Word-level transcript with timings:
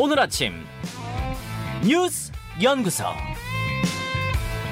오늘 0.00 0.20
아침 0.20 0.52
뉴스 1.84 2.30
연구소 2.62 3.04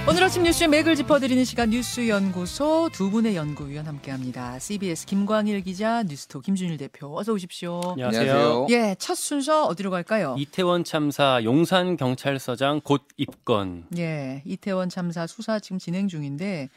오늘 0.09 0.23
아침 0.23 0.45
뉴스의 0.45 0.69
맥을 0.69 0.95
짚어드리는 0.95 1.45
시간 1.45 1.71
뉴스 1.71 2.09
연구소 2.09 2.91
두 2.93 3.11
분의 3.11 3.35
연구위원 3.35 3.87
함께합니다. 3.89 4.57
CBS 4.61 5.05
김광일 5.05 5.63
기자, 5.63 6.05
뉴스토 6.05 6.43
김준일 6.43 6.77
대표 6.77 7.19
어서 7.19 7.33
오십시오. 7.33 7.81
안녕하세요. 7.91 8.69
예, 8.71 8.95
첫 9.01 9.17
순서 9.17 9.65
어디로 9.67 9.91
갈까요? 9.91 10.37
이태원 10.39 10.85
참사 10.85 11.41
용산 11.43 11.97
경찰서장 11.97 12.83
곧 12.85 13.03
입건. 13.17 13.87
예, 13.99 14.43
이태원 14.47 14.91
참사 14.91 15.27
수사 15.27 15.59
지금 15.59 15.81
진행 15.81 16.07
중인데 16.07 16.69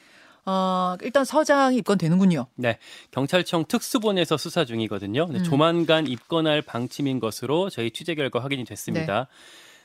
어, 0.50 0.98
일단 1.02 1.24
서장이 1.26 1.78
입건되는군요. 1.78 2.48
네, 2.56 2.80
경찰청 3.12 3.66
특수본에서 3.66 4.36
수사 4.38 4.66
중이거든요. 4.66 5.28
네, 5.30 5.40
음. 5.40 5.44
조만간 5.44 6.08
입건할 6.08 6.64
방침인 6.64 7.20
것으로 7.20 7.70
저희 7.70 7.92
취재 7.92 8.16
결과 8.16 8.40
확인이 8.40 8.64
됐습니다. 8.64 9.28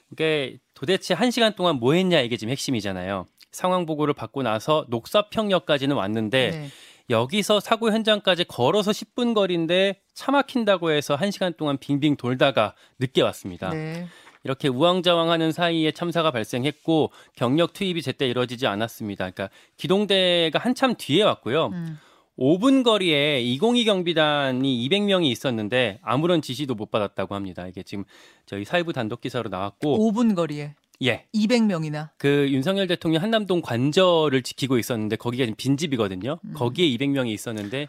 그러니까 0.08 0.58
도대체 0.72 1.12
한 1.12 1.30
시간 1.30 1.54
동안 1.54 1.76
뭐 1.76 1.92
했냐 1.92 2.20
이게 2.20 2.38
지금 2.38 2.50
핵심이잖아요. 2.52 3.26
상황 3.52 3.84
보고를 3.84 4.14
받고 4.14 4.42
나서 4.42 4.86
녹사평역까지는 4.88 5.94
왔는데 5.94 6.50
네. 6.50 6.68
여기서 7.10 7.60
사고 7.60 7.92
현장까지 7.92 8.44
걸어서 8.44 8.90
10분 8.90 9.34
거리인데 9.34 10.00
차 10.14 10.32
막힌다고 10.32 10.92
해서 10.92 11.14
한시간 11.14 11.52
동안 11.58 11.76
빙빙 11.76 12.16
돌다가 12.16 12.74
늦게 12.98 13.20
왔습니다. 13.20 13.68
네. 13.68 14.08
이렇게 14.44 14.68
우왕좌왕하는 14.68 15.52
사이에 15.52 15.90
참사가 15.90 16.30
발생했고 16.30 17.10
경력 17.34 17.72
투입이 17.72 18.02
제때 18.02 18.28
이루어지지 18.28 18.66
않았습니다. 18.66 19.30
그러니까 19.30 19.48
기동대가 19.76 20.58
한참 20.58 20.94
뒤에 20.96 21.22
왔고요. 21.22 21.66
음. 21.68 21.98
5분 22.38 22.82
거리에 22.82 23.40
202 23.42 23.84
경비단이 23.84 24.88
200명이 24.88 25.26
있었는데 25.26 26.00
아무런 26.02 26.42
지시도 26.42 26.74
못 26.74 26.90
받았다고 26.90 27.34
합니다. 27.34 27.66
이게 27.66 27.82
지금 27.82 28.04
저희 28.44 28.64
사회부 28.64 28.92
단독 28.92 29.20
기사로 29.20 29.48
나왔고 29.50 29.98
5분 29.98 30.34
거리에 30.34 30.74
예. 31.02 31.26
200명이나. 31.34 32.10
그 32.18 32.48
윤석열 32.50 32.86
대통령 32.86 33.22
한남동 33.22 33.62
관저를 33.62 34.42
지키고 34.42 34.78
있었는데 34.78 35.16
거기가 35.16 35.44
지금 35.44 35.56
빈집이거든요. 35.56 36.38
거기에 36.54 36.86
200명이 36.96 37.28
있었는데 37.28 37.88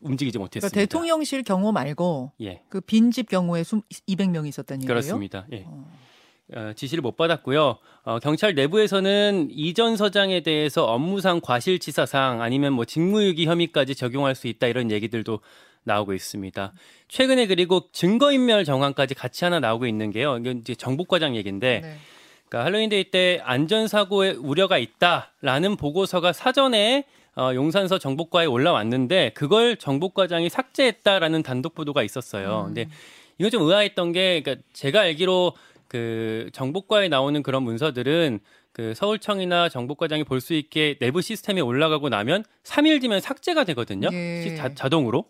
움직이지 0.00 0.38
그러니까 0.38 0.44
못했습니다. 0.44 0.74
대통령실 0.74 1.42
경우 1.42 1.72
말고 1.72 2.32
예. 2.40 2.62
그 2.68 2.80
빈집 2.80 3.28
경우에 3.28 3.62
200명이 3.62 4.48
있었다는 4.48 4.82
얘기예요. 4.82 4.86
그렇습니다. 4.86 5.46
예. 5.52 5.66
어, 6.54 6.72
지시를 6.74 7.02
못 7.02 7.16
받았고요. 7.16 7.78
어, 8.04 8.18
경찰 8.20 8.54
내부에서는 8.54 9.48
이전 9.50 9.96
서장에 9.96 10.42
대해서 10.42 10.84
업무상 10.84 11.40
과실치사상 11.40 12.40
아니면 12.40 12.72
뭐 12.72 12.84
직무유기 12.84 13.46
혐의까지 13.46 13.96
적용할 13.96 14.34
수 14.36 14.46
있다 14.46 14.68
이런 14.68 14.90
얘기들도 14.90 15.40
나오고 15.82 16.12
있습니다. 16.12 16.72
최근에 17.08 17.46
그리고 17.46 17.88
증거인멸 17.92 18.64
정황까지 18.64 19.14
같이 19.14 19.44
하나 19.44 19.60
나오고 19.60 19.86
있는 19.86 20.10
게요. 20.10 20.36
이건 20.38 20.58
이제 20.58 20.74
정복과장 20.74 21.36
얘기인데, 21.36 21.80
네. 21.80 21.96
그러니까 22.48 22.66
할로윈데이 22.66 23.10
때 23.10 23.40
안전사고에 23.44 24.32
우려가 24.32 24.78
있다라는 24.78 25.76
보고서가 25.76 26.32
사전에 26.32 27.04
어, 27.38 27.52
용산서 27.54 27.98
정복과에 27.98 28.46
올라왔는데 28.46 29.30
그걸 29.34 29.76
정복과장이 29.76 30.48
삭제했다라는 30.48 31.42
단독 31.42 31.74
보도가 31.74 32.02
있었어요. 32.02 32.60
음. 32.68 32.74
근데 32.74 32.88
이거 33.38 33.50
좀 33.50 33.62
의아했던 33.62 34.12
게, 34.12 34.40
그러니까 34.42 34.62
제가 34.72 35.00
알기로 35.02 35.52
그 35.88 36.48
정복과에 36.52 37.08
나오는 37.08 37.42
그런 37.42 37.62
문서들은 37.62 38.40
그 38.72 38.92
서울청이나 38.94 39.68
정복과장이 39.68 40.24
볼 40.24 40.40
수 40.40 40.52
있게 40.54 40.96
내부 40.98 41.22
시스템에 41.22 41.60
올라가고 41.60 42.08
나면 42.08 42.44
3일 42.64 43.00
뒤면 43.00 43.20
삭제가 43.20 43.64
되거든요. 43.64 44.08
예. 44.12 44.42
시- 44.42 44.56
자, 44.56 44.74
자동으로. 44.74 45.26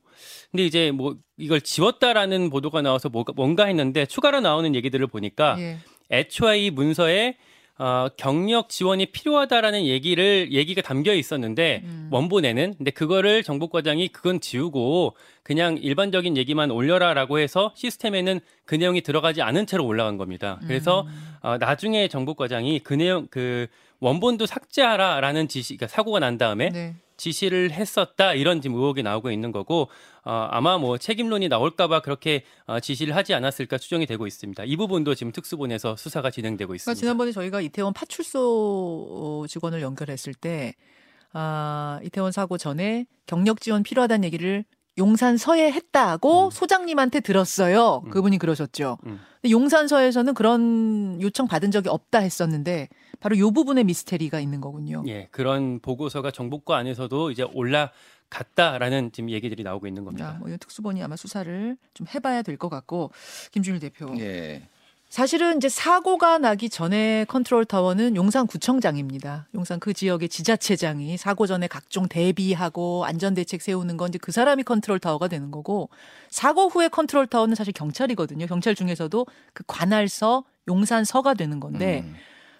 근데 0.50 0.64
이제 0.64 0.90
뭐 0.92 1.16
이걸 1.36 1.60
지웠다라는 1.60 2.50
보도가 2.50 2.82
나와서 2.82 3.08
뭔가 3.34 3.64
했는데 3.66 4.06
추가로 4.06 4.40
나오는 4.40 4.74
얘기들을 4.74 5.06
보니까 5.08 5.56
예. 5.60 5.78
애초에 6.10 6.58
이 6.58 6.70
문서에 6.70 7.36
어, 7.78 8.08
경력 8.16 8.70
지원이 8.70 9.06
필요하다라는 9.06 9.84
얘기를 9.84 10.50
얘기가 10.50 10.80
담겨 10.80 11.12
있었는데 11.12 11.82
음. 11.84 12.08
원본에는 12.10 12.74
근데 12.78 12.90
그거를 12.90 13.42
정복과장이 13.42 14.08
그건 14.08 14.40
지우고 14.40 15.14
그냥 15.42 15.76
일반적인 15.76 16.38
얘기만 16.38 16.70
올려라라고 16.70 17.38
해서 17.38 17.72
시스템에는 17.74 18.40
그 18.64 18.74
내용이 18.74 19.02
들어가지 19.02 19.42
않은 19.42 19.66
채로 19.66 19.84
올라간 19.84 20.16
겁니다. 20.16 20.58
그래서 20.66 21.02
음. 21.02 21.36
어, 21.42 21.58
나중에 21.58 22.08
정복과장이 22.08 22.80
그 22.80 22.94
내용 22.94 23.26
그 23.30 23.66
원본도 24.00 24.46
삭제하라라는 24.46 25.48
지시, 25.48 25.76
그러니까 25.76 25.94
사고가 25.94 26.18
난 26.18 26.38
다음에 26.38 26.70
네. 26.70 26.94
지시를 27.16 27.72
했었다 27.72 28.34
이런 28.34 28.60
지금 28.60 28.76
의혹이 28.76 29.02
나오고 29.02 29.30
있는 29.30 29.52
거고 29.52 29.88
어, 30.24 30.48
아마 30.50 30.78
뭐 30.78 30.98
책임론이 30.98 31.48
나올까봐 31.48 32.00
그렇게 32.00 32.44
어, 32.66 32.80
지시를 32.80 33.14
하지 33.16 33.34
않았을까 33.34 33.78
추정이 33.78 34.06
되고 34.06 34.26
있습니다. 34.26 34.64
이 34.64 34.76
부분도 34.76 35.14
지금 35.14 35.32
특수본에서 35.32 35.96
수사가 35.96 36.30
진행되고 36.30 36.68
그러니까 36.68 36.74
있습니다. 36.76 36.98
지난번에 36.98 37.32
저희가 37.32 37.60
이태원 37.60 37.92
파출소 37.92 39.46
직원을 39.48 39.82
연결했을 39.82 40.34
때 40.34 40.74
아, 41.32 42.00
이태원 42.02 42.32
사고 42.32 42.56
전에 42.56 43.06
경력 43.26 43.60
지원 43.60 43.82
필요하다는 43.82 44.24
얘기를 44.24 44.64
용산서에 44.98 45.72
했다고 45.72 46.46
음. 46.46 46.50
소장님한테 46.50 47.20
들었어요. 47.20 48.02
음. 48.04 48.10
그분이 48.10 48.38
그러셨죠. 48.38 48.98
음. 49.06 49.20
근데 49.42 49.50
용산서에서는 49.50 50.34
그런 50.34 51.20
요청 51.20 51.46
받은 51.46 51.70
적이 51.70 51.90
없다 51.90 52.18
했었는데 52.20 52.88
바로 53.20 53.38
요 53.38 53.50
부분에 53.50 53.84
미스테리가 53.84 54.40
있는 54.40 54.60
거군요. 54.60 55.02
예, 55.06 55.28
그런 55.30 55.80
보고서가 55.80 56.30
정복과 56.30 56.76
안에서도 56.78 57.30
이제 57.30 57.44
올라갔다라는 57.52 59.12
지금 59.12 59.30
얘기들이 59.30 59.62
나오고 59.62 59.86
있는 59.86 60.02
자, 60.02 60.04
겁니다. 60.06 60.36
뭐 60.38 60.48
이건 60.48 60.58
특수본이 60.58 61.02
아마 61.02 61.16
수사를 61.16 61.76
좀 61.94 62.06
해봐야 62.14 62.42
될 62.42 62.56
것 62.56 62.68
같고 62.70 63.10
김준일 63.52 63.80
대표. 63.80 64.12
예. 64.18 64.68
사실은 65.16 65.56
이제 65.56 65.70
사고가 65.70 66.36
나기 66.36 66.68
전에 66.68 67.24
컨트롤 67.26 67.64
타워는 67.64 68.16
용산구청장입니다. 68.16 69.48
용산 69.54 69.80
그 69.80 69.94
지역의 69.94 70.28
지자체장이 70.28 71.16
사고 71.16 71.46
전에 71.46 71.68
각종 71.68 72.06
대비하고 72.06 73.06
안전 73.06 73.32
대책 73.32 73.62
세우는 73.62 73.96
건 73.96 74.10
이제 74.10 74.18
그 74.20 74.30
사람이 74.30 74.64
컨트롤 74.64 74.98
타워가 74.98 75.28
되는 75.28 75.50
거고 75.50 75.88
사고 76.28 76.68
후에 76.68 76.88
컨트롤 76.88 77.28
타워는 77.28 77.54
사실 77.54 77.72
경찰이거든요. 77.72 78.46
경찰 78.46 78.74
중에서도 78.74 79.26
그 79.54 79.64
관할서 79.66 80.44
용산서가 80.68 81.32
되는 81.32 81.60
건데 81.60 82.02
음. 82.04 82.14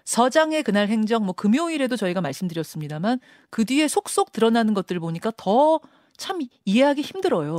서장의 0.06 0.62
그날 0.62 0.89
행정 0.89 1.27
뭐 1.27 1.34
금요일에도 1.34 1.97
저희가 1.97 2.22
말씀드렸습니다만 2.22 3.21
그 3.50 3.66
뒤에 3.66 3.87
속속 3.87 4.33
드러나는 4.33 4.72
것들 4.72 4.99
보니까 4.99 5.31
더 5.37 5.78
참 6.16 6.41
이해하기 6.65 7.03
힘들어요. 7.03 7.59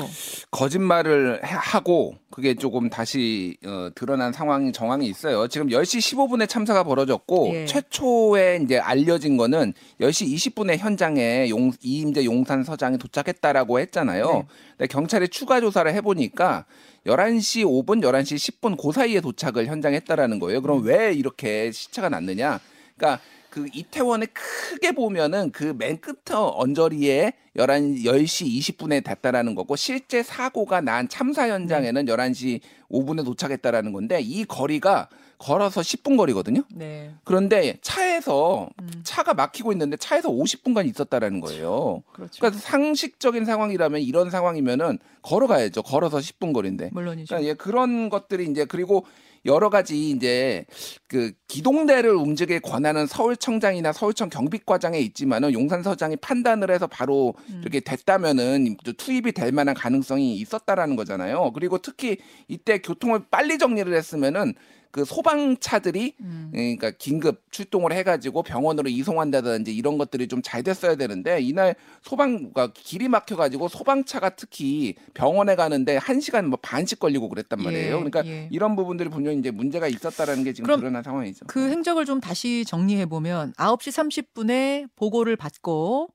거짓말을 0.51 1.41
해- 1.45 1.49
하고 1.51 2.15
그게 2.31 2.55
조금 2.55 2.89
다시 2.89 3.57
어, 3.65 3.89
드러난 3.95 4.31
상황이 4.33 4.71
정황이 4.71 5.07
있어요. 5.07 5.47
지금 5.47 5.67
10시 5.67 5.99
15분에 6.15 6.47
참사가 6.49 6.83
벌어졌고 6.83 7.51
예. 7.53 7.65
최초에 7.65 8.59
이제 8.63 8.79
알려진 8.79 9.37
거는 9.37 9.73
10시 10.01 10.33
20분에 10.53 10.77
현장에 10.77 11.49
용, 11.49 11.71
이임재 11.81 12.25
용산 12.25 12.63
서장이 12.63 12.97
도착했다라고 12.97 13.79
했잖아요. 13.79 14.25
네. 14.31 14.43
근데 14.77 14.87
경찰이 14.87 15.27
추가 15.29 15.59
조사를 15.61 15.91
해 15.93 16.01
보니까 16.01 16.65
11시 17.05 17.63
5분, 17.63 18.01
11시 18.03 18.59
10분 18.59 18.77
그 18.81 18.91
사이에 18.91 19.21
도착을 19.21 19.67
현장에 19.67 19.95
했다라는 19.97 20.39
거예요. 20.39 20.61
그럼 20.61 20.83
왜 20.83 21.13
이렇게 21.13 21.71
시차가 21.71 22.09
났느냐? 22.09 22.59
그러니까 22.97 23.21
그 23.49 23.67
이태원에 23.73 24.27
크게 24.27 24.91
보면은 24.91 25.51
그 25.51 25.73
맨끝 25.77 26.29
언저리에 26.29 27.33
11, 27.55 28.03
10시 28.03 28.59
20분에 28.59 29.03
됐다라는 29.03 29.55
거고 29.55 29.75
실제 29.75 30.21
사고가 30.21 30.81
난 30.81 31.07
참사 31.07 31.47
현장에는 31.47 32.05
11시 32.05 32.59
5분에 32.91 33.23
도착했다라는 33.25 33.93
건데 33.93 34.19
이 34.21 34.45
거리가 34.45 35.09
걸어서 35.37 35.81
10분 35.81 36.17
거리거든요. 36.17 36.63
네. 36.73 37.13
그런데 37.23 37.77
차에서 37.81 38.69
음. 38.81 38.89
차가 39.03 39.33
막히고 39.33 39.71
있는데 39.71 39.97
차에서 39.97 40.29
50분간 40.29 40.87
있었다라는 40.87 41.41
거예요. 41.41 42.03
그렇죠. 42.11 42.39
그러니까 42.39 42.59
상식적인 42.59 43.45
상황이라면 43.45 44.01
이런 44.01 44.29
상황이면은 44.29 44.97
걸어가야죠. 45.21 45.83
걸어서 45.83 46.17
10분 46.17 46.53
거리인데. 46.53 46.89
물론이죠. 46.91 47.27
그러니까 47.27 47.49
예, 47.49 47.53
그런 47.53 48.09
것들이 48.09 48.45
이제 48.45 48.65
그리고 48.65 49.05
여러 49.45 49.69
가지 49.69 50.09
이제 50.09 50.65
그 51.07 51.31
기동대를 51.47 52.09
움직일 52.09 52.59
권한은 52.59 53.07
서울청장이나 53.07 53.93
서울청 53.93 54.29
경비과장에 54.29 54.99
있지만은 54.99 55.53
용산서장이 55.53 56.17
판단을 56.17 56.71
해서 56.71 56.87
바로 56.87 57.33
음. 57.49 57.59
이렇게 57.61 57.79
됐다면은 57.79 58.77
또 58.83 58.93
투입이 58.93 59.31
될 59.31 59.51
만한 59.51 59.75
가능성이 59.75 60.35
있었다라는 60.37 60.95
거잖아요. 60.95 61.51
그리고 61.53 61.77
특히 61.77 62.17
이때 62.47 62.79
교통을 62.79 63.25
빨리 63.29 63.57
정리를 63.57 63.93
했으면은 63.93 64.53
그 64.91 65.05
소방차들이 65.05 66.15
음. 66.21 66.49
그러니까 66.51 66.91
긴급 66.91 67.43
출동을 67.51 67.91
해가지고 67.93 68.41
병원으로 68.43 68.89
이송한다든지 68.89 69.75
이런 69.75 69.99
것들이 69.99 70.27
좀 70.27 70.41
잘 70.47 70.63
됐어야 70.63 70.95
되는데 70.95 71.41
이날 71.41 71.75
소방가 72.03 72.71
길이 72.73 73.09
막혀가지고 73.09 73.67
소방차가 73.67 74.29
특히 74.29 74.95
병원에 75.13 75.55
가는데 75.55 75.97
한 75.97 76.21
시간 76.21 76.47
뭐 76.47 76.57
반씩 76.61 76.99
걸리고 76.99 77.27
그랬단 77.27 77.61
말이에요. 77.61 77.87
예, 77.87 77.89
그러니까 77.91 78.25
예. 78.25 78.47
이런 78.49 78.77
부분들이 78.77 79.09
분명히 79.09 79.39
이제 79.39 79.51
문제가 79.51 79.89
있었다라는 79.89 80.45
게 80.45 80.53
지금 80.53 80.73
드러난 80.77 81.03
상황이죠. 81.03 81.47
그 81.47 81.69
행적을 81.69 82.05
좀 82.05 82.21
다시 82.21 82.63
정리해 82.65 83.07
보면 83.07 83.51
9시 83.57 84.23
30분에 84.25 84.87
보고를 84.95 85.35
받고 85.35 86.11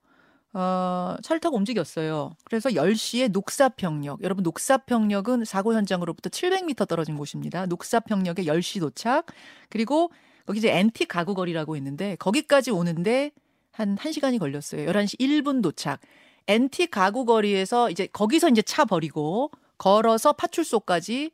어, 0.55 1.17
차를 1.23 1.41
움직였어요. 1.51 2.37
그래서 2.45 2.71
10시에 2.71 3.31
녹사평역. 3.31 4.23
여러분 4.23 4.43
녹사평역은 4.43 5.45
사고 5.45 5.75
현장으로부터 5.75 6.29
700m 6.29 6.87
떨어진 6.87 7.17
곳입니다. 7.17 7.67
녹사평역에 7.67 8.45
10시 8.45 8.81
도착. 8.81 9.27
그리고 9.71 10.11
거기 10.47 10.59
이제 10.59 10.71
엔티 10.71 11.07
가구 11.07 11.35
거리라고 11.35 11.77
있는데 11.77 12.17
거기까지 12.17 12.71
오는데 12.71 13.31
한 13.71 13.97
1시간이 13.97 14.39
걸렸어요. 14.39 14.87
11시 14.87 15.19
1분 15.21 15.63
도착. 15.63 16.01
엔티 16.49 16.89
가구 16.89 17.25
거리에서 17.25 17.91
이제 17.91 18.07
거기서 18.07 18.51
이제 18.51 18.61
차 18.61 18.85
버리고 18.85 19.51
걸어서 19.79 20.33
파출소까지 20.35 21.31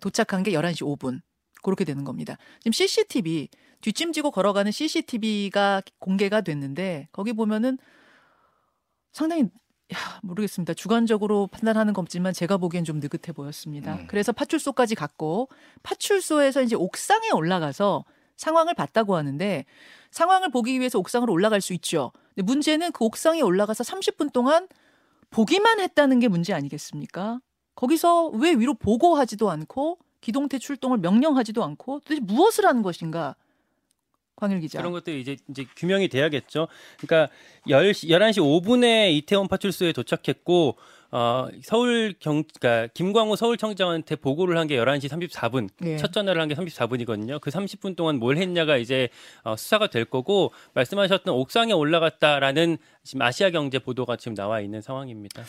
도착한 0.00 0.42
게 0.42 0.52
11시 0.52 0.82
5분. 0.98 1.20
그렇게 1.62 1.84
되는 1.84 2.04
겁니다. 2.04 2.36
지금 2.60 2.72
CCTV 2.72 3.48
뒷짐지고 3.80 4.30
걸어가는 4.30 4.72
CCTV가 4.72 5.82
공개가 5.98 6.40
됐는데 6.40 7.08
거기 7.12 7.32
보면은 7.32 7.78
상당히 9.12 9.44
야, 9.94 9.96
모르겠습니다. 10.22 10.74
주관적으로 10.74 11.46
판단하는 11.46 11.94
겁지만 11.94 12.34
제가 12.34 12.58
보기엔 12.58 12.84
좀 12.84 13.00
느긋해 13.00 13.32
보였습니다. 13.32 13.94
음. 13.94 14.06
그래서 14.06 14.32
파출소까지 14.32 14.94
갔고 14.94 15.48
파출소에서 15.82 16.62
이제 16.62 16.76
옥상에 16.76 17.30
올라가서 17.30 18.04
상황을 18.36 18.74
봤다고 18.74 19.16
하는데 19.16 19.64
상황을 20.10 20.50
보기 20.50 20.78
위해서 20.78 20.98
옥상으로 20.98 21.32
올라갈 21.32 21.60
수 21.60 21.72
있죠. 21.74 22.12
근데 22.34 22.42
문제는 22.42 22.92
그 22.92 23.04
옥상에 23.04 23.40
올라가서 23.40 23.82
30분 23.84 24.32
동안 24.32 24.68
보기만 25.30 25.80
했다는 25.80 26.20
게 26.20 26.28
문제 26.28 26.52
아니겠습니까? 26.52 27.40
거기서 27.74 28.28
왜 28.28 28.52
위로 28.52 28.74
보고하지도 28.74 29.50
않고 29.50 29.98
기동대 30.20 30.58
출동을 30.58 30.98
명령하지도 30.98 31.62
않고 31.64 32.00
도대체 32.00 32.20
무엇을 32.20 32.66
하는 32.66 32.82
것인가? 32.82 33.36
광일 34.38 34.60
기자. 34.60 34.78
그런 34.78 34.92
것도 34.92 35.10
이제 35.10 35.36
이제 35.50 35.66
규명이 35.76 36.08
돼야겠죠. 36.08 36.68
그러니까 37.00 37.32
10시 37.66 38.08
11시 38.08 38.38
5분에 38.38 39.12
이태원 39.12 39.48
파출소에 39.48 39.92
도착했고 39.92 40.76
어 41.10 41.48
서울 41.62 42.14
경 42.20 42.44
그러니까 42.60 42.92
김광호 42.92 43.34
서울청장한테 43.34 44.16
보고를 44.16 44.58
한 44.58 44.68
게 44.68 44.76
11시 44.76 45.08
34분. 45.08 45.70
예. 45.84 45.96
첫 45.96 46.12
전화를 46.12 46.40
한 46.40 46.48
게 46.48 46.54
34분이거든요. 46.54 47.40
그 47.40 47.50
30분 47.50 47.96
동안 47.96 48.16
뭘 48.18 48.36
했냐가 48.36 48.76
이제 48.76 49.08
어, 49.42 49.56
수사가 49.56 49.88
될 49.88 50.04
거고 50.04 50.52
말씀하셨던 50.74 51.34
옥상에 51.34 51.72
올라갔다라는 51.72 52.76
지금 53.04 53.22
아시아 53.22 53.50
경제 53.50 53.78
보도가 53.78 54.16
지금 54.16 54.34
나와 54.36 54.60
있는 54.60 54.82
상황입니다. 54.82 55.42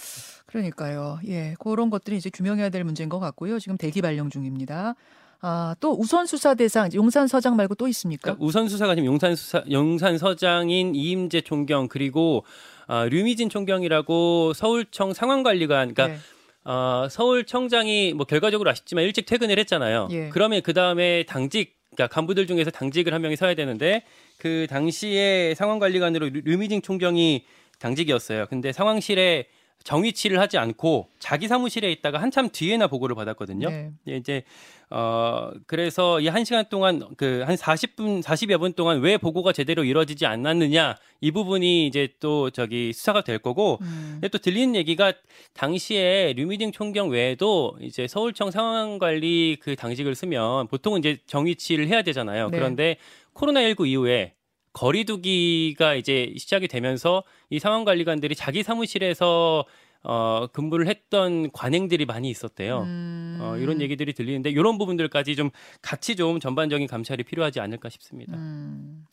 그러니까요. 0.46 1.20
예, 1.28 1.56
그런 1.60 1.90
것들이 1.90 2.16
이제 2.18 2.30
규명해야 2.30 2.70
될 2.70 2.84
문제인 2.86 3.10
것 3.10 3.20
같고요. 3.20 3.60
지금 3.60 3.78
대기 3.78 4.02
발령 4.02 4.30
중입니다. 4.30 4.96
아, 5.42 5.76
또 5.80 5.92
우선 5.98 6.26
수사 6.26 6.54
대상 6.54 6.90
용산 6.94 7.28
서장 7.28 7.56
말고 7.56 7.76
또 7.76 7.88
있습니까? 7.88 8.22
그러니까 8.24 8.46
우선 8.46 8.68
수사가 8.68 8.96
지금 8.96 9.06
용산 9.06 9.36
수사 9.36 9.64
용산 9.72 10.18
서장인 10.18 10.96
이임재 10.96 11.42
총경 11.42 11.88
그리고 11.88 12.44
어, 12.88 13.06
류미진 13.06 13.50
총경이라고 13.50 14.54
서울청 14.54 15.14
상황관리관 15.14 15.94
그러니까 15.94 16.08
네. 16.08 16.18
어, 16.66 17.08
서울청장이 17.10 18.14
뭐 18.14 18.26
결과적으로 18.26 18.70
아쉽지만 18.70 19.06
일찍 19.06 19.26
퇴근을 19.26 19.58
했잖아요. 19.60 20.10
예. 20.12 20.30
그러면 20.30 20.62
그 20.62 20.74
다음에 20.74 21.24
당직 21.24 21.78
그러니까 21.96 22.14
간부들 22.14 22.46
중에서 22.46 22.70
당직을 22.72 23.14
한 23.14 23.22
명이 23.22 23.36
서야 23.38 23.56
되는데 23.56 24.04
그 24.38 24.68
당시에 24.70 25.56
상황관리관으로 25.56 26.28
류- 26.30 26.42
류미진 26.44 26.82
총경이 26.82 27.46
당직이었어요. 27.80 28.46
근데 28.50 28.74
상황실에 28.74 29.46
정위치를 29.84 30.40
하지 30.40 30.58
않고 30.58 31.10
자기 31.20 31.48
사무실에 31.48 31.92
있다가 31.92 32.22
한참 32.22 32.50
뒤에나 32.52 32.88
보고를 32.88 33.16
받았거든요. 33.16 33.70
네. 33.70 33.92
예, 34.08 34.18
이제 34.18 34.44
어 34.92 35.52
그래서 35.68 36.20
이 36.20 36.28
한 36.28 36.44
시간 36.46 36.66
동안 36.70 37.00
그 37.16 37.44
한 37.46 37.56
40분 37.56 38.22
40여 38.24 38.60
분 38.60 38.74
동안 38.74 39.02
왜 39.02 39.18
보고가 39.18 39.52
제대로 39.54 39.84
이루어지지 39.84 40.26
않았느냐 40.26 40.96
이 41.22 41.31
부분이 41.31 41.88
이제 41.88 42.10
또 42.20 42.50
저기 42.50 42.92
수사가 42.94 43.22
될 43.22 43.40
거고 43.40 43.78
음. 43.81 44.10
근데 44.16 44.28
또 44.30 44.38
들리는 44.38 44.76
얘기가 44.76 45.14
당시에 45.54 46.34
류미ting 46.36 46.76
총경 46.76 47.10
외에도 47.10 47.78
이제 47.81 48.08
서울청 48.08 48.52
상황관리 48.52 49.58
그 49.62 49.76
당직을 49.76 50.16
쓰면 50.16 50.68
보통은 50.68 51.00
이제 51.00 51.18
정위치를 51.28 51.88
해야 51.88 52.02
되잖아요. 52.02 52.50
네. 52.50 52.58
그런데 52.58 52.98
코로나19 53.34 53.88
이후에 53.88 54.34
거리두기가 54.80 55.96
이제 55.96 56.34
시작이 56.38 56.70
되면서 56.70 57.24
이 57.50 57.60
상황관리관들이 57.60 58.34
자기 58.34 58.64
사무실에서 58.64 59.66
어, 60.04 60.48
근무를 60.54 60.88
했던 60.88 61.52
관행들이 61.52 62.06
많이 62.06 62.30
있었대요. 62.30 62.84
음. 62.84 63.40
어, 63.42 63.58
이런 63.58 63.81
얘기들이 63.81 64.14
들리는데 64.14 64.50
이런 64.50 64.78
부분들까지 64.78 65.36
좀 65.36 65.50
같이 65.81 66.16
좀 66.16 66.40
전반적인 66.40 66.88
감찰이 66.88 67.24
필요하지 67.24 67.60
않을까 67.60 67.90
싶습니다. 67.90 68.38
음. 68.38 69.06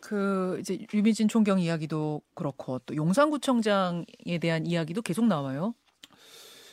그 0.00 0.58
이제 0.60 0.78
유미진 0.94 1.26
총경 1.26 1.58
이야기도 1.58 2.22
그렇고 2.34 2.78
또 2.86 2.94
용산구청장에 2.94 4.38
대한 4.40 4.64
이야기도 4.66 5.02
계속 5.02 5.26
나와요. 5.26 5.74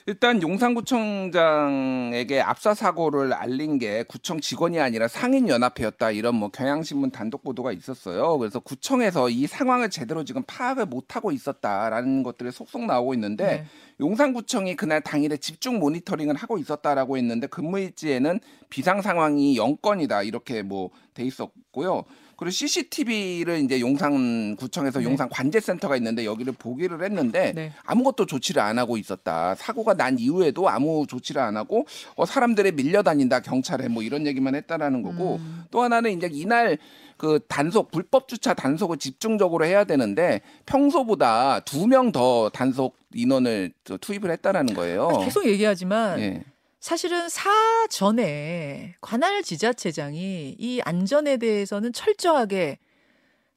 일단 0.09 0.41
용산구청장에게 0.41 2.41
압사 2.41 2.73
사고를 2.73 3.31
알린 3.31 3.77
게 3.77 4.01
구청 4.01 4.39
직원이 4.39 4.79
아니라 4.79 5.07
상인 5.07 5.47
연합회였다 5.47 6.09
이런 6.09 6.33
뭐 6.33 6.49
경향신문 6.49 7.11
단독 7.11 7.43
보도가 7.43 7.71
있었어요. 7.73 8.39
그래서 8.39 8.59
구청에서 8.59 9.29
이 9.29 9.45
상황을 9.45 9.91
제대로 9.91 10.23
지금 10.23 10.41
파악을 10.47 10.87
못 10.87 11.15
하고 11.15 11.31
있었다라는 11.31 12.23
것들이 12.23 12.51
속속 12.51 12.87
나오고 12.87 13.13
있는데 13.13 13.45
네. 13.45 13.65
용산구청이 13.99 14.75
그날 14.77 15.01
당일에 15.01 15.37
집중 15.37 15.77
모니터링을 15.77 16.35
하고 16.35 16.57
있었다라고 16.57 17.17
했는데 17.17 17.45
근무일지에는 17.45 18.39
비상 18.71 19.03
상황이 19.03 19.59
0건이다 19.59 20.25
이렇게 20.25 20.63
뭐 20.63 20.89
돼 21.19 21.25
있었고요. 21.25 22.05
그리고 22.39 22.51
CCTV를 22.51 23.59
이제 23.65 23.81
용산구청에서 23.81 24.99
네. 24.99 25.05
용산 25.05 25.27
관제센터가 25.27 25.97
있는데 25.97 26.23
여기를 26.23 26.53
보기를 26.53 27.03
했는데 27.03 27.51
네. 27.53 27.73
아무것도 27.83 28.27
조치를 28.27 28.61
안 28.61 28.79
하고 28.79 28.95
있었다. 28.95 29.55
사고가 29.55 29.93
난 29.95 30.17
이후에도 30.17 30.69
아무 30.69 31.05
조치를 31.05 31.41
안 31.41 31.57
하고 31.57 31.85
어, 32.15 32.25
사람들이 32.25 32.71
밀려다닌다 32.71 33.41
경찰에 33.41 33.89
뭐 33.89 34.03
이런 34.03 34.25
얘기만 34.25 34.55
했다라는 34.55 35.01
거고 35.01 35.35
음. 35.35 35.63
또 35.69 35.81
하나는 35.81 36.15
이제 36.15 36.29
이날 36.31 36.77
그 37.17 37.41
단속 37.49 37.91
불법 37.91 38.29
주차 38.29 38.53
단속을 38.53 38.95
집중적으로 38.97 39.65
해야 39.65 39.83
되는데 39.83 40.39
평소보다 40.65 41.59
두 41.65 41.87
명 41.87 42.13
더 42.13 42.49
단속 42.53 42.95
인원을 43.13 43.73
저 43.83 43.97
투입을 43.97 44.31
했다라는 44.31 44.73
거예요. 44.75 45.09
계속 45.25 45.45
얘기하지만 45.45 46.19
예. 46.21 46.43
사실은 46.79 47.27
사전에 47.27 48.95
관할 49.01 49.43
지자체장이 49.43 50.55
이 50.57 50.81
안전에 50.85 51.37
대해서는 51.37 51.91
철저하게 51.91 52.79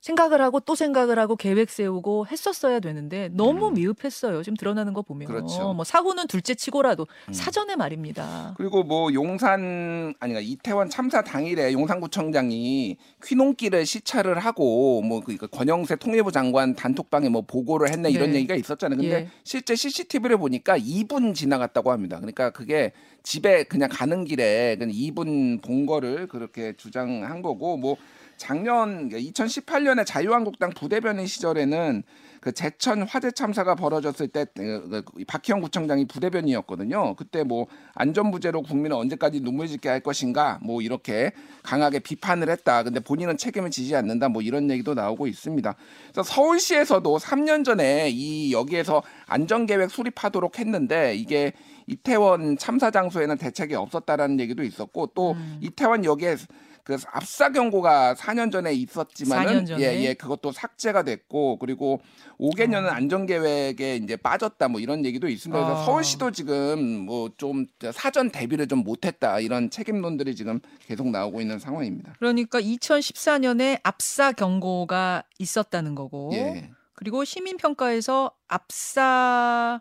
생각을 0.02 0.40
하고 0.42 0.58
또 0.58 0.74
생각을 0.74 1.18
하고 1.20 1.36
계획 1.36 1.70
세우고 1.70 2.26
했었어야 2.26 2.80
되는데 2.80 3.28
너무 3.32 3.68
음. 3.68 3.74
미흡했어요. 3.74 4.42
지금 4.42 4.56
드러나는 4.56 4.92
거 4.94 5.02
보면. 5.02 5.28
그렇죠. 5.28 5.72
뭐 5.74 5.84
사고는 5.84 6.26
둘째 6.26 6.56
치고라도 6.56 7.06
음. 7.28 7.32
사전에 7.32 7.76
말입니다. 7.76 8.54
그리고 8.56 8.82
뭐 8.82 9.14
용산 9.14 10.12
아니가 10.18 10.40
이태원 10.40 10.90
참사 10.90 11.22
당일에 11.22 11.72
용산구청장이 11.72 12.96
퀴농길을 13.24 13.86
시찰을 13.86 14.40
하고 14.40 15.02
뭐 15.02 15.20
그러니까 15.20 15.46
권영세 15.46 15.94
통일부 15.96 16.32
장관 16.32 16.74
단톡방에 16.74 17.28
뭐 17.28 17.42
보고를 17.42 17.90
했네 17.90 18.10
이런 18.10 18.32
네. 18.32 18.38
얘기가 18.38 18.56
있었잖아요. 18.56 18.98
근데 18.98 19.14
예. 19.14 19.28
실제 19.44 19.76
CCTV를 19.76 20.36
보니까 20.36 20.76
2분 20.76 21.32
지나갔다고 21.32 21.92
합니다. 21.92 22.16
그러니까 22.16 22.50
그게 22.50 22.92
집에 23.22 23.62
그냥 23.62 23.88
가는 23.88 24.24
길에 24.24 24.74
그냥 24.76 24.92
2분 24.92 25.62
본 25.62 25.86
거를 25.86 26.26
그렇게 26.26 26.72
주장한 26.76 27.40
거고 27.42 27.76
뭐 27.76 27.96
작년 28.36 29.08
2018년에 29.10 30.04
자유한국당 30.06 30.70
부대변인 30.70 31.26
시절에는 31.26 32.02
그 32.42 32.50
제천 32.50 33.04
화재 33.04 33.30
참사가 33.30 33.76
벌어졌을 33.76 34.26
때 34.26 34.44
그, 34.56 35.04
그 35.04 35.24
박희영 35.28 35.60
구청장이 35.60 36.06
부대변인이었거든요. 36.06 37.14
그때 37.14 37.44
뭐 37.44 37.68
안전부재로 37.94 38.62
국민을 38.62 38.96
언제까지 38.96 39.40
눈물 39.42 39.68
짓게 39.68 39.88
할 39.88 40.00
것인가 40.00 40.58
뭐 40.60 40.82
이렇게 40.82 41.30
강하게 41.62 42.00
비판을 42.00 42.50
했다. 42.50 42.82
근데 42.82 42.98
본인은 42.98 43.36
책임을 43.36 43.70
지지 43.70 43.94
않는다. 43.94 44.28
뭐 44.28 44.42
이런 44.42 44.68
얘기도 44.72 44.94
나오고 44.94 45.28
있습니다. 45.28 45.76
그래서 46.12 46.22
서울시에서도 46.24 47.16
3년 47.16 47.64
전에 47.64 48.10
이 48.10 48.52
여기에서 48.52 49.04
안전계획 49.28 49.88
수립하도록 49.88 50.58
했는데 50.58 51.14
이게 51.14 51.52
이태원 51.86 52.58
참사 52.58 52.90
장소에는 52.90 53.38
대책이 53.38 53.76
없었다라는 53.76 54.40
얘기도 54.40 54.64
있었고 54.64 55.12
또 55.14 55.32
음. 55.32 55.58
이태원 55.60 56.04
역에 56.04 56.36
그 56.84 56.96
압사 57.12 57.50
경고가 57.50 58.14
4년 58.14 58.50
전에 58.50 58.72
있었지만은 58.72 59.64
4년 59.64 59.66
전에? 59.66 59.82
예, 59.82 60.02
예, 60.04 60.14
그것도 60.14 60.52
삭제가 60.52 61.04
됐고 61.04 61.58
그리고 61.58 62.00
5개년은 62.40 62.88
안전 62.88 63.26
계획에 63.26 63.96
이제 63.96 64.16
빠졌다 64.16 64.66
뭐 64.68 64.80
이런 64.80 65.04
얘기도 65.04 65.28
있습니다. 65.28 65.64
그래서 65.64 65.80
어. 65.82 65.84
서울시도 65.84 66.30
지금 66.32 67.06
뭐 67.06 67.22
좀 67.36 67.66
사전 67.92 68.30
대비를 68.30 68.68
좀 68.68 68.80
못했다 68.80 69.40
이런 69.40 69.70
책임론들이 69.70 70.36
지금 70.36 70.60
계속 70.86 71.08
나오고 71.08 71.40
있는 71.40 71.58
상황입니다. 71.58 72.14
그러니까 72.18 72.60
2014년에 72.60 73.80
압사 73.82 74.32
경고가 74.32 75.24
있었다는 75.38 75.94
거고 75.94 76.30
예. 76.34 76.70
그리고 76.94 77.24
시민 77.24 77.56
평가에서 77.56 78.32
압사 78.48 79.80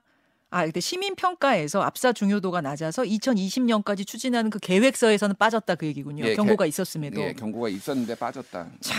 아 0.54 0.64
근데 0.66 0.80
시민 0.82 1.16
평가에서 1.16 1.82
압사 1.82 2.12
중요도가 2.12 2.60
낮아서 2.62 3.04
2020년까지 3.04 4.06
추진하는 4.06 4.50
그 4.50 4.60
계획서에서는 4.60 5.36
빠졌다 5.38 5.74
그 5.76 5.86
얘기군요. 5.88 6.26
예, 6.26 6.36
경고가 6.36 6.66
있었음에도. 6.66 7.22
예, 7.22 7.34
경고가 7.34 7.70
있었는데 7.70 8.16
빠졌다. 8.16 8.68
자, 8.82 8.96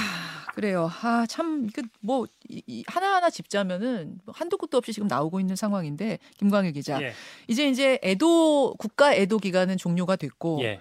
그래요. 0.55 0.91
아, 1.03 1.27
참, 1.29 1.69
그, 1.73 1.83
뭐, 2.01 2.27
이- 2.49 2.63
이 2.67 2.85
하나하나 2.87 3.29
짚자면은 3.31 4.19
뭐 4.25 4.35
한도 4.37 4.57
끝도 4.59 4.79
없이 4.79 4.93
지금 4.95 5.09
나오고 5.09 5.41
있는 5.41 5.55
상황인데, 5.57 6.19
김광일 6.39 6.73
기자. 6.73 7.01
예. 7.03 7.13
이제 7.49 7.69
이제 7.69 7.99
애도, 8.03 8.75
국가 8.79 9.15
애도 9.15 9.39
기간은 9.39 9.77
종료가 9.79 10.17
됐고, 10.17 10.61
예. 10.63 10.81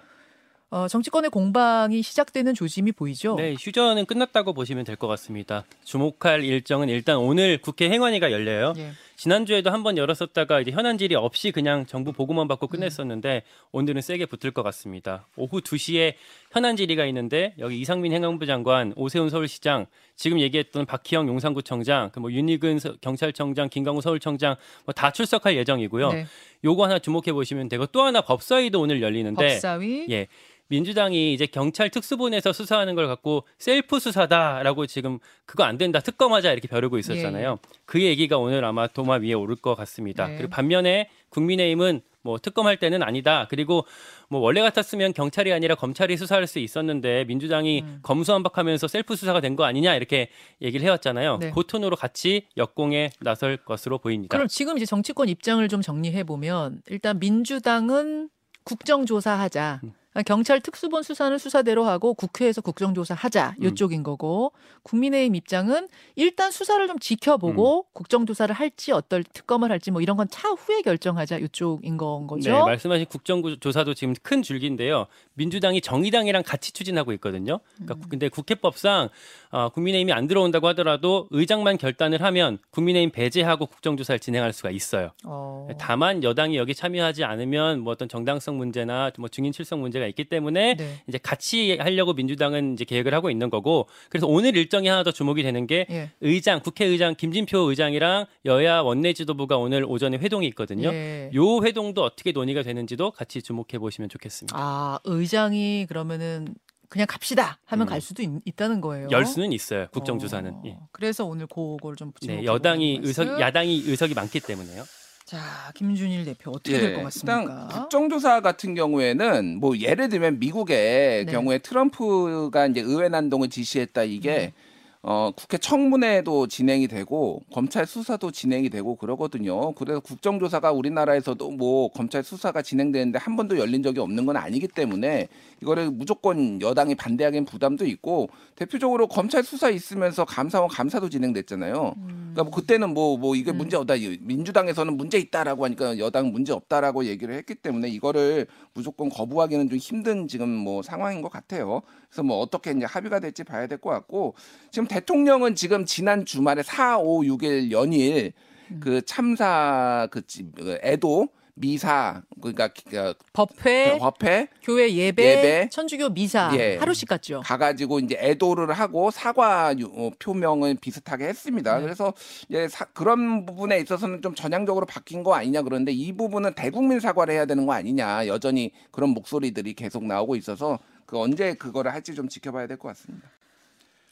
어, 0.70 0.88
정치권의 0.88 1.28
공방이 1.30 2.02
시작되는 2.02 2.54
조짐이 2.54 2.92
보이죠. 2.92 3.34
네, 3.36 3.54
휴전은 3.60 4.06
끝났다고 4.06 4.54
보시면 4.54 4.84
될 4.84 4.96
것 4.96 5.06
같습니다. 5.06 5.64
주목할 5.84 6.44
일정은 6.44 6.88
일단 6.88 7.18
오늘 7.18 7.60
국회 7.60 7.90
행안위가 7.90 8.32
열려요. 8.32 8.72
예. 8.78 8.92
지난주에도 9.26 9.70
한번 9.70 9.96
열었었다가 9.98 10.60
이제 10.60 10.72
현안 10.72 10.98
질의 10.98 11.14
없이 11.16 11.52
그냥 11.52 11.86
정부 11.86 12.10
보고만 12.12 12.48
받고 12.48 12.66
끝냈었는데 12.66 13.44
오늘은 13.70 14.02
세게 14.02 14.26
붙을 14.26 14.50
것 14.52 14.64
같습니다. 14.64 15.28
오후 15.36 15.60
2시에 15.60 16.14
현안 16.50 16.74
질의가 16.74 17.06
있는데 17.06 17.54
여기 17.60 17.78
이상민 17.80 18.12
행안부 18.12 18.46
장관, 18.46 18.92
오세훈 18.96 19.30
서울시장, 19.30 19.86
지금 20.16 20.40
얘기했던 20.40 20.86
박희영 20.86 21.28
용산구청장, 21.28 22.10
그 22.10 22.18
뭐 22.18 22.32
윤희근 22.32 22.80
서- 22.80 22.96
경찰청장, 23.00 23.68
김강우 23.68 24.00
서울청장 24.00 24.56
뭐 24.86 24.92
다 24.92 25.12
출석할 25.12 25.56
예정이고요. 25.56 26.10
네. 26.12 26.26
요거 26.64 26.82
하나 26.84 26.98
주목해 26.98 27.32
보시면 27.32 27.68
되고 27.68 27.86
또 27.86 28.02
하나 28.02 28.22
법사위도 28.22 28.80
오늘 28.80 29.00
열리는데 29.02 29.54
법사위. 29.54 30.06
예. 30.10 30.26
민주당이 30.72 31.34
이제 31.34 31.44
경찰 31.44 31.90
특수본에서 31.90 32.54
수사하는 32.54 32.94
걸 32.94 33.06
갖고 33.06 33.44
셀프 33.58 33.98
수사다라고 34.00 34.86
지금 34.86 35.18
그거 35.44 35.64
안 35.64 35.76
된다 35.76 36.00
특검하자 36.00 36.50
이렇게 36.50 36.66
벼르고 36.66 36.96
있었잖아요. 36.96 37.58
그 37.84 38.00
얘기가 38.02 38.38
오늘 38.38 38.64
아마 38.64 38.86
도마 38.86 39.16
위에 39.16 39.34
오를 39.34 39.54
것 39.54 39.74
같습니다. 39.74 40.28
네. 40.28 40.38
그리고 40.38 40.50
반면에 40.50 41.10
국민의힘은 41.28 42.00
뭐 42.22 42.38
특검할 42.38 42.78
때는 42.78 43.02
아니다. 43.02 43.48
그리고 43.50 43.84
뭐 44.30 44.40
원래 44.40 44.62
같았으면 44.62 45.12
경찰이 45.12 45.52
아니라 45.52 45.74
검찰이 45.74 46.16
수사할 46.16 46.46
수 46.46 46.58
있었는데 46.58 47.24
민주당이 47.24 47.82
음. 47.82 47.98
검수완박하면서 48.02 48.88
셀프 48.88 49.14
수사가 49.14 49.40
된 49.40 49.52
거 49.52 49.64
아니냐 49.64 49.94
이렇게 49.94 50.30
얘기를 50.62 50.86
해왔잖아요. 50.86 51.36
네. 51.36 51.50
그 51.54 51.64
톤으로 51.66 51.96
같이 51.96 52.46
역공에 52.56 53.10
나설 53.20 53.58
것으로 53.58 53.98
보입니다. 53.98 54.34
그럼 54.34 54.48
지금 54.48 54.78
이제 54.78 54.86
정치권 54.86 55.28
입장을 55.28 55.68
좀 55.68 55.82
정리해 55.82 56.24
보면 56.24 56.80
일단 56.86 57.18
민주당은 57.18 58.30
국정조사하자. 58.64 59.80
음. 59.84 59.92
경찰 60.26 60.60
특수본 60.60 61.02
수사는 61.02 61.36
수사대로 61.38 61.84
하고 61.84 62.12
국회에서 62.12 62.60
국정조사 62.60 63.14
하자 63.14 63.54
음. 63.62 63.68
이쪽인 63.68 64.02
거고 64.02 64.52
국민의힘 64.82 65.34
입장은 65.36 65.88
일단 66.16 66.50
수사를 66.50 66.86
좀 66.86 66.98
지켜보고 66.98 67.86
음. 67.86 67.90
국정조사를 67.94 68.54
할지 68.54 68.92
어떨 68.92 69.24
특검을 69.24 69.70
할지 69.70 69.90
뭐 69.90 70.02
이런 70.02 70.18
건 70.18 70.28
차후에 70.30 70.82
결정하자 70.82 71.38
이쪽인 71.38 71.96
건 71.96 72.26
거죠. 72.26 72.52
네, 72.52 72.60
말씀하신 72.60 73.06
국정조사도 73.06 73.94
지금 73.94 74.12
큰 74.22 74.42
줄기인데요. 74.42 75.06
민주당이 75.34 75.80
정의당이랑 75.80 76.42
같이 76.42 76.72
추진하고 76.72 77.14
있거든요. 77.14 77.60
음. 77.80 77.86
그러니까 77.86 78.08
근데 78.10 78.28
국회법상 78.28 79.08
어, 79.50 79.68
국민의힘이 79.70 80.12
안 80.12 80.26
들어온다고 80.26 80.68
하더라도 80.68 81.26
의장만 81.30 81.78
결단을 81.78 82.22
하면 82.22 82.58
국민의힘 82.70 83.10
배제하고 83.12 83.64
국정조사를 83.64 84.18
진행할 84.18 84.52
수가 84.52 84.70
있어요. 84.70 85.12
어. 85.24 85.68
다만 85.78 86.22
여당이 86.22 86.56
여기 86.56 86.74
참여하지 86.74 87.24
않으면 87.24 87.80
뭐 87.80 87.92
어떤 87.92 88.08
정당성 88.08 88.58
문제나 88.58 89.10
뭐 89.18 89.28
증인 89.28 89.52
출석 89.52 89.78
문제 89.78 90.01
가 90.02 90.08
있기 90.08 90.24
때문에 90.24 90.74
네. 90.74 91.02
이제 91.06 91.18
같이 91.18 91.76
하려고 91.78 92.12
민주당은 92.12 92.74
이제 92.74 92.84
계획을 92.84 93.14
하고 93.14 93.30
있는 93.30 93.50
거고 93.50 93.86
그래서 94.10 94.26
오늘 94.26 94.56
일정이 94.56 94.88
하나 94.88 95.02
더 95.04 95.12
주목이 95.12 95.42
되는 95.42 95.66
게 95.66 95.86
예. 95.90 96.10
의장 96.20 96.60
국회의장 96.60 97.14
김진표 97.14 97.70
의장이랑 97.70 98.26
여야 98.44 98.80
원내 98.80 99.12
지도부가 99.12 99.56
오늘 99.56 99.84
오전에 99.84 100.18
회동이 100.18 100.46
있거든요. 100.48 100.92
예. 100.92 101.30
요 101.34 101.62
회동도 101.62 102.02
어떻게 102.02 102.32
논의가 102.32 102.62
되는지도 102.62 103.12
같이 103.12 103.40
주목해 103.42 103.78
보시면 103.78 104.08
좋겠습니다. 104.08 104.56
아 104.58 104.98
의장이 105.04 105.86
그러면은 105.88 106.54
그냥 106.88 107.06
갑시다 107.08 107.58
하면 107.64 107.86
음. 107.86 107.88
갈 107.88 108.00
수도 108.02 108.22
있, 108.22 108.28
다는 108.56 108.82
거예요. 108.82 109.08
열 109.10 109.24
수는 109.24 109.52
있어요. 109.52 109.86
국정조사는. 109.92 110.50
어, 110.52 110.62
예. 110.66 110.76
그래서 110.90 111.24
오늘 111.24 111.46
그걸 111.46 111.96
좀 111.96 112.12
네, 112.20 112.26
주목해 112.26 112.44
여당이 112.44 113.00
의석. 113.02 113.40
야당이 113.40 113.84
의석이 113.86 114.12
많기 114.12 114.40
때문에요. 114.40 114.84
자 115.32 115.72
김준일 115.72 116.26
대표 116.26 116.50
어떻게 116.50 116.72
될것 116.72 116.90
일단 116.90 117.04
같습니까? 117.04 117.68
국정조사 117.68 118.42
같은 118.42 118.74
경우에는 118.74 119.60
뭐 119.60 119.78
예를 119.78 120.10
들면 120.10 120.38
미국의 120.38 121.24
네. 121.24 121.32
경우에 121.32 121.56
트럼프가 121.56 122.66
이제 122.66 122.82
의회 122.82 123.08
난동을 123.08 123.48
지시했다 123.48 124.02
이게 124.02 124.52
음. 124.54 124.71
어 125.04 125.32
국회 125.34 125.58
청문회도 125.58 126.46
진행이 126.46 126.86
되고 126.86 127.42
검찰 127.52 127.86
수사도 127.86 128.30
진행이 128.30 128.70
되고 128.70 128.94
그러거든요. 128.94 129.72
그래서 129.72 129.98
국정조사가 129.98 130.70
우리나라에서도 130.70 131.50
뭐 131.50 131.88
검찰 131.90 132.22
수사가 132.22 132.62
진행되는데 132.62 133.18
한 133.18 133.34
번도 133.34 133.58
열린 133.58 133.82
적이 133.82 133.98
없는 133.98 134.26
건 134.26 134.36
아니기 134.36 134.68
때문에 134.68 135.26
이거를 135.60 135.90
무조건 135.90 136.60
여당이 136.62 136.94
반대하기엔 136.94 137.46
부담도 137.46 137.84
있고 137.86 138.28
대표적으로 138.54 139.08
검찰 139.08 139.42
수사 139.42 139.70
있으면서 139.70 140.24
감사원 140.24 140.68
감사도 140.68 141.08
진행됐잖아요. 141.08 141.94
그러니까 142.32 142.44
뭐 142.44 142.50
그때는 142.52 142.94
뭐뭐 142.94 143.34
이게 143.34 143.50
음. 143.50 143.58
문제 143.58 143.76
없다 143.76 143.94
민주당에서는 144.20 144.96
문제 144.96 145.18
있다라고 145.18 145.64
하니까 145.64 145.98
여당 145.98 146.30
문제 146.30 146.52
없다라고 146.52 147.06
얘기를 147.06 147.34
했기 147.34 147.56
때문에 147.56 147.88
이거를 147.88 148.46
무조건 148.72 149.08
거부하기는 149.08 149.68
좀 149.68 149.78
힘든 149.78 150.28
지금 150.28 150.48
뭐 150.48 150.80
상황인 150.82 151.22
것 151.22 151.28
같아요. 151.30 151.82
그래서 152.08 152.22
뭐 152.22 152.38
어떻게 152.38 152.70
이제 152.70 152.84
합의가 152.86 153.18
될지 153.18 153.42
봐야 153.42 153.66
될 153.66 153.78
것 153.78 153.90
같고 153.90 154.34
지금 154.70 154.86
대통령은 154.92 155.54
지금 155.54 155.84
지난 155.86 156.26
주말에 156.26 156.62
4, 156.62 156.98
5, 156.98 157.22
6일 157.22 157.70
연일 157.70 158.32
음. 158.70 158.80
그 158.82 159.00
참사 159.02 160.06
그 160.10 160.26
지- 160.26 160.46
그 160.54 160.78
애도 160.82 161.28
미사 161.54 162.22
그러니까 162.40 162.68
그 162.68 163.12
법회, 163.34 163.98
법회 163.98 164.48
교회 164.62 164.90
예배, 164.90 165.22
예배, 165.22 165.68
천주교 165.70 166.08
미사 166.10 166.50
예. 166.58 166.76
하루씩 166.78 167.06
갔죠. 167.08 167.40
가가지고 167.44 167.98
이제 168.00 168.16
애도를 168.18 168.72
하고 168.72 169.10
사과 169.10 169.74
유- 169.78 169.90
어, 169.94 170.10
표명을 170.18 170.76
비슷하게 170.80 171.26
했습니다. 171.26 171.76
네. 171.76 171.82
그래서 171.82 172.12
이제 172.48 172.68
사- 172.68 172.86
그런 172.86 173.44
부분에 173.44 173.78
있어서는 173.80 174.22
좀 174.22 174.34
전향적으로 174.34 174.86
바뀐 174.86 175.22
거 175.22 175.34
아니냐 175.34 175.60
그런데 175.62 175.92
이 175.92 176.12
부분은 176.14 176.54
대국민 176.54 177.00
사과를 177.00 177.34
해야 177.34 177.44
되는 177.44 177.66
거 177.66 177.72
아니냐 177.74 178.26
여전히 178.28 178.72
그런 178.90 179.10
목소리들이 179.10 179.74
계속 179.74 180.04
나오고 180.04 180.36
있어서 180.36 180.78
그 181.04 181.18
언제 181.18 181.52
그거를 181.54 181.92
할지 181.92 182.14
좀 182.14 182.28
지켜봐야 182.28 182.66
될 182.66 182.78
것 182.78 182.88
같습니다. 182.88 183.28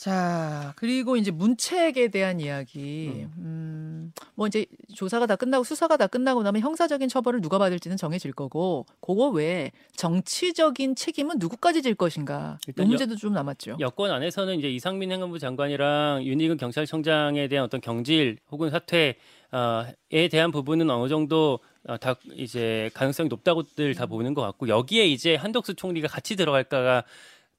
자 0.00 0.72
그리고 0.76 1.18
이제 1.18 1.30
문책에 1.30 2.08
대한 2.08 2.40
이야기. 2.40 3.26
음, 3.36 4.14
뭐 4.34 4.46
이제 4.46 4.64
조사가 4.94 5.26
다 5.26 5.36
끝나고 5.36 5.62
수사가 5.62 5.98
다 5.98 6.06
끝나고 6.06 6.42
나면 6.42 6.62
형사적인 6.62 7.10
처벌을 7.10 7.42
누가 7.42 7.58
받을지는 7.58 7.98
정해질 7.98 8.32
거고, 8.32 8.86
그거 9.02 9.28
외에 9.28 9.72
정치적인 9.96 10.94
책임은 10.94 11.36
누구까지 11.38 11.82
질 11.82 11.94
것인가. 11.94 12.58
이 12.66 12.82
문제도 12.82 13.14
좀 13.14 13.34
남았죠. 13.34 13.76
여권 13.78 14.10
안에서는 14.10 14.58
이제 14.58 14.70
이상민 14.70 15.12
행안부 15.12 15.38
장관이랑 15.38 16.22
윤희근 16.24 16.56
경찰청장에 16.56 17.48
대한 17.48 17.66
어떤 17.66 17.82
경질 17.82 18.38
혹은 18.50 18.70
사퇴에 18.70 20.28
대한 20.30 20.50
부분은 20.50 20.88
어느 20.88 21.10
정도 21.10 21.58
어, 21.86 21.98
다 21.98 22.14
이제 22.32 22.88
가능성이 22.94 23.28
높다고들 23.28 23.94
다 23.94 24.06
보는 24.06 24.32
것 24.32 24.40
같고 24.40 24.68
여기에 24.68 25.08
이제 25.08 25.34
한덕수 25.34 25.74
총리가 25.74 26.08
같이 26.08 26.36
들어갈까가 26.36 27.04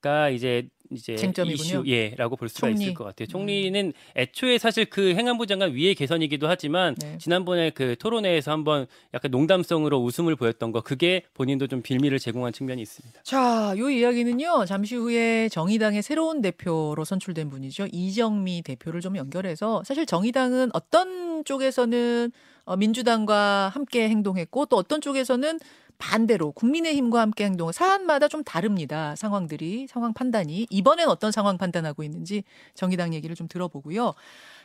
가 0.02 0.30
이제 0.30 0.68
이제 0.90 1.16
쟁점이군요. 1.16 1.64
이슈 1.64 1.84
예라고 1.86 2.36
볼 2.36 2.50
수가 2.50 2.68
총리. 2.68 2.84
있을 2.84 2.94
것 2.96 3.04
같아요. 3.06 3.28
총리는 3.28 3.94
애초에 4.18 4.58
사실 4.58 4.86
그 4.86 5.14
행안부 5.16 5.46
장관 5.48 5.74
위의 5.74 5.96
개선이기도 5.96 6.48
하지만 6.50 6.96
네. 6.96 7.18
지난번에 7.18 7.70
그 7.70 7.96
토론회에서 7.98 8.52
한번 8.52 8.88
약간 9.14 9.32
농담성으로 9.32 10.00
웃음을 10.00 10.36
보였던 10.36 10.72
거 10.72 10.82
그게 10.82 11.22
본인도 11.34 11.68
좀 11.68 11.82
빌미를 11.82 12.20
제공한 12.20 12.52
측면이 12.52 12.82
있습니다. 12.82 13.22
자, 13.24 13.74
요 13.78 13.90
이야기는요. 13.90 14.66
잠시 14.66 14.96
후에 14.96 15.48
정의당의 15.50 16.02
새로운 16.02 16.42
대표로 16.42 17.06
선출된 17.06 17.50
분이죠. 17.50 17.88
이정미 17.92 18.62
대표를 18.62 19.02
좀 19.02 19.16
연결해서 19.16 19.84
사실 19.86 20.06
정의당은 20.06 20.72
어떤 20.74 21.46
쪽에서는 21.46 22.32
어, 22.66 22.76
민주당과 22.76 23.70
함께 23.74 24.10
행동했고 24.10 24.66
또 24.66 24.76
어떤 24.78 25.00
쪽에서는 25.00 25.60
반대로 26.02 26.52
국민의힘과 26.52 27.22
함께 27.22 27.46
행동 27.46 27.72
사안마다 27.72 28.28
좀 28.28 28.44
다릅니다. 28.44 29.16
상황들이 29.16 29.86
상황 29.88 30.14
판단이 30.14 30.66
이번엔 30.70 31.08
어떤 31.08 31.32
상황 31.32 31.58
판단하고 31.58 32.04
있는지 32.04 32.44
정의당 32.74 33.14
얘기를 33.14 33.36
좀 33.36 33.48
들어보고요. 33.48 34.16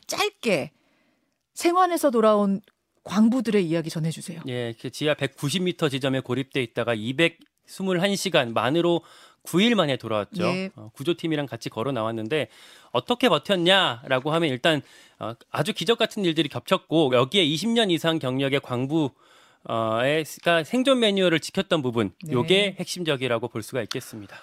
짧게 0.06 0.72
생환에서 1.52 2.10
돌아온 2.10 2.62
광부들의 3.04 3.64
이야기 3.64 3.90
전해주세요. 3.90 4.40
예, 4.48 4.74
그 4.80 4.90
지하 4.90 5.14
190m 5.14 5.90
지점에 5.90 6.20
고립돼 6.20 6.62
있다가 6.62 6.96
221시간 6.96 8.52
만으로 8.52 9.02
9일 9.44 9.74
만에 9.74 9.96
돌아왔죠. 9.96 10.42
예. 10.42 10.70
어, 10.74 10.90
구조팀이랑 10.94 11.46
같이 11.46 11.68
걸어 11.68 11.92
나왔는데 11.92 12.48
어떻게 12.90 13.28
버텼냐라고 13.28 14.32
하면 14.32 14.48
일단 14.48 14.80
어, 15.18 15.34
아주 15.50 15.72
기적 15.72 15.98
같은 15.98 16.24
일들이 16.24 16.48
겹쳤고 16.48 17.12
여기에 17.14 17.44
20년 17.44 17.90
이상 17.90 18.18
경력의 18.18 18.60
광부 18.60 19.10
어가 19.68 20.64
생존 20.64 21.00
매뉴얼을 21.00 21.40
지켰던 21.40 21.82
부분, 21.82 22.12
네. 22.24 22.32
요게 22.32 22.76
핵심적이라고 22.78 23.48
볼 23.48 23.62
수가 23.62 23.82
있겠습니다. 23.82 24.36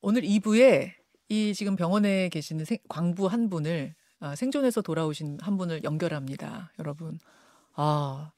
오늘 0.00 0.22
2부에 0.22 0.92
이 1.28 1.54
지금 1.54 1.76
병원에 1.76 2.28
계시는 2.28 2.64
생- 2.64 2.78
광부 2.88 3.26
한 3.26 3.48
분을 3.50 3.94
아, 4.18 4.34
생존해서 4.34 4.82
돌아오신 4.82 5.38
한 5.40 5.56
분을 5.56 5.82
연결합니다. 5.84 6.72
여러분. 6.78 7.18
아, 7.74 8.32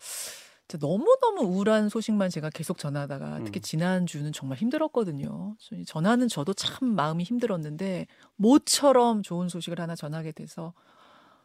너무너무 0.80 1.42
우울한 1.42 1.88
소식만 1.88 2.30
제가 2.30 2.48
계속 2.50 2.78
전하다가 2.78 3.38
음. 3.38 3.44
특히 3.44 3.60
지난주는 3.60 4.32
정말 4.32 4.56
힘들었거든요. 4.58 5.56
전하는 5.86 6.28
저도 6.28 6.54
참 6.54 6.94
마음이 6.94 7.24
힘들었는데 7.24 8.06
모처럼 8.36 9.22
좋은 9.22 9.48
소식을 9.48 9.80
하나 9.80 9.94
전하게 9.94 10.32
돼서 10.32 10.72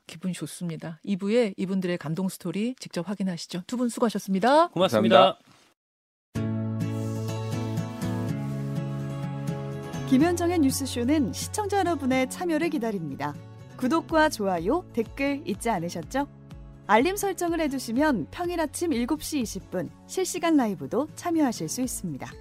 기분이 0.07 0.33
좋습니다. 0.33 0.99
2부에 1.05 1.53
이분들의 1.57 1.97
감동 1.97 2.29
스토리 2.29 2.75
직접 2.79 3.07
확인하시죠. 3.07 3.63
두 3.67 3.77
분 3.77 3.89
수고하셨습니다. 3.89 4.69
고맙습니다. 4.69 5.37
김현정의 10.09 10.59
뉴스쇼는 10.59 11.33
시청자 11.33 11.79
여러분의 11.79 12.29
참여를 12.29 12.69
기다립니다. 12.69 13.35
구독과 13.75 14.29
좋아요, 14.29 14.85
댓글 14.93 15.43
잊지 15.45 15.69
않으셨죠? 15.69 16.27
알림 16.87 17.17
설정을 17.17 17.59
해두시면 17.59 18.27
평일 18.31 18.61
아침 18.61 18.91
7시 18.91 19.43
20분 19.43 19.89
실시간 20.07 20.55
라이브도 20.55 21.09
참여하실 21.15 21.67
수 21.67 21.81
있습니다. 21.81 22.31